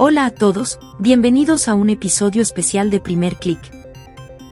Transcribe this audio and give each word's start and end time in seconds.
Hola 0.00 0.26
a 0.26 0.30
todos, 0.30 0.78
bienvenidos 1.00 1.66
a 1.66 1.74
un 1.74 1.90
episodio 1.90 2.40
especial 2.40 2.88
de 2.88 3.00
Primer 3.00 3.34
Click. 3.34 3.58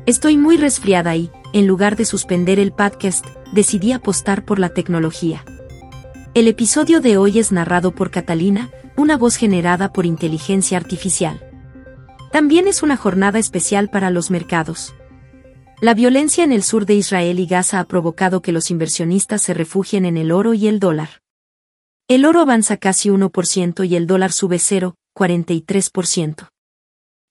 Estoy 0.05 0.37
muy 0.37 0.57
resfriada 0.57 1.15
y, 1.15 1.31
en 1.53 1.69
lugar 1.69 1.95
de 1.95 2.05
suspender 2.05 2.59
el 2.59 2.73
podcast, 2.73 3.25
decidí 3.53 3.93
apostar 3.93 4.45
por 4.45 4.59
la 4.59 4.71
tecnología. 4.71 5.45
El 6.35 6.49
episodio 6.49 7.01
de 7.01 7.17
hoy 7.17 7.39
es 7.39 7.53
narrado 7.53 7.93
por 7.93 8.11
Catalina, 8.11 8.73
una 8.97 9.17
voz 9.17 9.37
generada 9.37 9.93
por 9.93 10.05
inteligencia 10.05 10.79
artificial. 10.79 11.41
También 12.33 12.67
es 12.67 12.83
una 12.83 12.97
jornada 12.97 13.39
especial 13.39 13.89
para 13.89 14.11
los 14.11 14.33
mercados. 14.33 14.97
La 15.81 15.95
violencia 15.95 16.43
en 16.43 16.51
el 16.51 16.65
sur 16.65 16.87
de 16.87 16.95
Israel 16.97 17.39
y 17.39 17.47
Gaza 17.47 17.79
ha 17.79 17.85
provocado 17.85 18.43
que 18.43 18.51
los 18.51 18.73
inversionistas 18.73 19.43
se 19.43 19.55
refugien 19.55 20.07
en 20.07 20.17
el 20.17 20.33
oro 20.33 20.55
y 20.55 20.67
el 20.67 20.81
dólar. 20.81 21.23
El 22.09 22.25
oro 22.25 22.41
avanza 22.41 22.79
casi 22.79 23.11
1% 23.11 23.89
y 23.89 23.95
el 23.95 24.09
dólar 24.09 24.33
sube 24.33 24.59
0, 24.59 24.97
43%. 25.17 26.51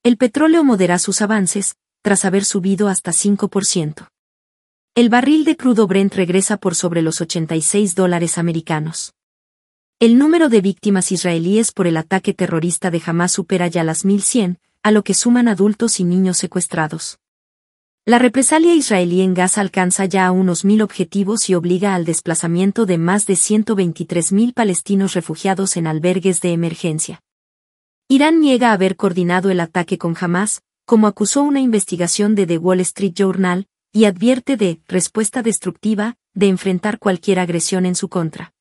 El 0.01 0.17
petróleo 0.17 0.63
modera 0.63 0.97
sus 0.97 1.21
avances, 1.21 1.75
tras 2.01 2.25
haber 2.25 2.43
subido 2.43 2.87
hasta 2.87 3.11
5%. 3.11 4.07
El 4.95 5.09
barril 5.09 5.45
de 5.45 5.55
crudo 5.55 5.85
Brent 5.85 6.15
regresa 6.15 6.57
por 6.57 6.73
sobre 6.73 7.03
los 7.03 7.21
86 7.21 7.93
dólares 7.93 8.39
americanos. 8.39 9.13
El 9.99 10.17
número 10.17 10.49
de 10.49 10.61
víctimas 10.61 11.11
israelíes 11.11 11.71
por 11.71 11.85
el 11.85 11.97
ataque 11.97 12.33
terrorista 12.33 12.89
de 12.89 13.03
Hamas 13.05 13.33
supera 13.33 13.67
ya 13.67 13.83
las 13.83 14.03
1.100, 14.03 14.57
a 14.81 14.89
lo 14.89 15.03
que 15.03 15.13
suman 15.13 15.47
adultos 15.47 15.99
y 15.99 16.05
niños 16.05 16.37
secuestrados. 16.37 17.19
La 18.03 18.17
represalia 18.17 18.73
israelí 18.73 19.21
en 19.21 19.35
Gaza 19.35 19.61
alcanza 19.61 20.05
ya 20.05 20.25
a 20.25 20.31
unos 20.31 20.65
mil 20.65 20.81
objetivos 20.81 21.49
y 21.51 21.55
obliga 21.55 21.93
al 21.93 22.05
desplazamiento 22.05 22.87
de 22.87 22.97
más 22.97 23.27
de 23.27 23.35
123.000 23.35 24.53
palestinos 24.55 25.13
refugiados 25.13 25.77
en 25.77 25.85
albergues 25.85 26.41
de 26.41 26.51
emergencia. 26.51 27.21
Irán 28.07 28.39
niega 28.39 28.71
haber 28.71 28.97
coordinado 28.97 29.49
el 29.49 29.59
ataque 29.59 29.97
con 29.97 30.15
Hamas, 30.19 30.61
como 30.85 31.07
acusó 31.07 31.41
una 31.41 31.59
investigación 31.59 32.35
de 32.35 32.45
The 32.45 32.59
Wall 32.59 32.79
Street 32.81 33.13
Journal, 33.15 33.65
y 33.91 34.05
advierte 34.05 34.57
de 34.57 34.79
respuesta 34.87 35.41
destructiva, 35.41 36.15
de 36.35 36.47
enfrentar 36.49 36.99
cualquier 36.99 37.39
agresión 37.39 37.87
en 37.87 37.95
su 37.95 38.07
contra. 38.07 38.53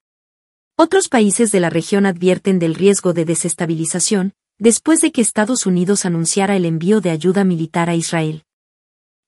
Otros 0.77 1.11
países 1.11 1.53
de 1.53 1.61
la 1.61 1.69
región 1.69 2.07
advierten 2.07 2.59
del 2.59 2.75
riesgo 2.75 3.13
de 3.13 3.27
desestabilización, 3.27 4.33
después 4.59 5.03
de 5.03 5.13
que 5.13 5.21
Estados 5.21 5.67
Unidos 5.67 6.07
anunciara 6.07 6.57
el 6.57 6.65
envío 6.65 7.03
de 7.03 7.11
ayuda 7.11 7.45
militar 7.45 7.91
a 7.91 7.97
Israel. 7.97 8.45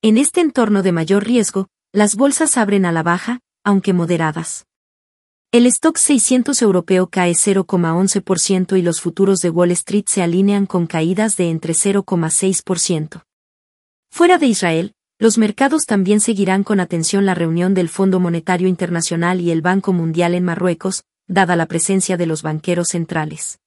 En 0.01 0.17
este 0.17 0.41
entorno 0.41 0.83
de 0.83 0.93
mayor 0.93 1.27
riesgo, 1.27 1.69
las 1.93 2.17
bolsas 2.17 2.57
abren 2.57 2.87
a 2.87 2.93
la 2.93 3.03
baja, 3.03 3.41
aunque 3.65 3.93
moderadas. 3.93 4.67
El 5.53 5.67
stock 5.67 5.97
600 5.97 6.61
europeo 6.61 7.07
cae 7.07 7.33
0,11% 7.33 8.77
y 8.77 8.83
los 8.83 9.01
futuros 9.01 9.41
de 9.41 9.51
Wall 9.51 9.71
Street 9.71 10.05
se 10.09 10.23
alinean 10.23 10.67
con 10.67 10.87
caídas 10.87 11.37
de 11.37 11.51
entre 11.51 11.73
0,6%. 11.73 13.23
Fuera 14.11 14.39
de 14.39 14.47
Israel, 14.47 14.93
los 15.19 15.39
mercados 15.39 15.87
también 15.87 16.21
seguirán 16.21 16.65
con 16.65 16.81
atención 16.81 17.25
la 17.27 17.35
reunión 17.35 17.75
del 17.75 17.89
Fondo 17.89 18.19
Monetario 18.19 18.67
Internacional 18.67 19.41
y 19.41 19.53
el 19.53 19.63
Banco 19.63 19.93
Mundial 19.93 20.35
en 20.35 20.45
Marruecos, 20.45 21.05
dada 21.29 21.55
la 21.55 21.67
presencia 21.67 22.17
de 22.17 22.27
los 22.27 22.43
banqueros 22.43 22.89
centrales. 22.89 23.61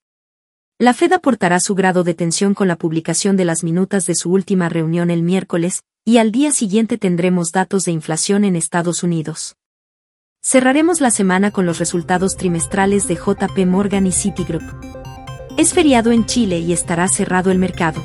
La 0.80 0.94
Fed 0.94 1.14
aportará 1.14 1.62
su 1.62 1.76
grado 1.76 2.04
de 2.04 2.14
tensión 2.14 2.54
con 2.54 2.68
la 2.68 2.76
publicación 2.76 3.38
de 3.38 3.46
las 3.46 3.64
minutas 3.64 4.06
de 4.06 4.16
su 4.16 4.32
última 4.32 4.68
reunión 4.68 5.10
el 5.10 5.24
miércoles, 5.24 5.84
y 6.04 6.18
al 6.18 6.32
día 6.32 6.52
siguiente 6.52 6.98
tendremos 6.98 7.52
datos 7.52 7.86
de 7.86 7.94
inflación 7.94 8.44
en 8.44 8.58
Estados 8.58 9.02
Unidos. 9.02 9.56
Cerraremos 10.42 11.02
la 11.02 11.12
semana 11.12 11.52
con 11.52 11.66
los 11.66 11.80
resultados 11.80 12.38
trimestrales 12.38 13.08
de 13.08 13.16
JP 13.16 13.68
Morgan 13.68 14.08
y 14.08 14.12
Citigroup. 14.12 14.64
Es 15.58 15.74
feriado 15.74 16.12
en 16.12 16.26
Chile 16.26 16.60
y 16.60 16.72
estará 16.72 17.08
cerrado 17.10 17.52
el 17.52 17.60
mercado. 17.60 18.02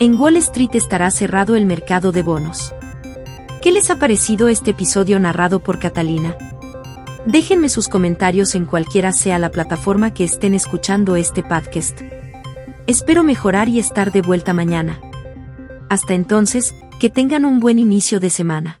En 0.00 0.18
Wall 0.18 0.36
Street 0.38 0.70
estará 0.72 1.10
cerrado 1.10 1.54
el 1.54 1.66
mercado 1.66 2.12
de 2.12 2.22
bonos. 2.22 2.74
¿Qué 3.62 3.72
les 3.72 3.90
ha 3.90 3.98
parecido 4.00 4.48
este 4.48 4.70
episodio 4.70 5.20
narrado 5.20 5.60
por 5.60 5.78
Catalina? 5.78 6.36
Déjenme 7.26 7.68
sus 7.68 7.88
comentarios 7.88 8.54
en 8.54 8.64
cualquiera 8.64 9.12
sea 9.12 9.38
la 9.38 9.50
plataforma 9.50 10.12
que 10.12 10.24
estén 10.24 10.54
escuchando 10.54 11.14
este 11.14 11.42
podcast. 11.42 12.00
Espero 12.86 13.22
mejorar 13.22 13.68
y 13.68 13.78
estar 13.78 14.12
de 14.12 14.22
vuelta 14.22 14.54
mañana. 14.54 14.98
Hasta 15.88 16.14
entonces, 16.14 16.74
que 16.98 17.10
tengan 17.10 17.44
un 17.44 17.60
buen 17.60 17.78
inicio 17.78 18.18
de 18.18 18.30
semana. 18.30 18.80